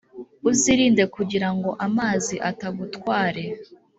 [0.49, 3.43] uzirinde kugira ngo amazi atagutware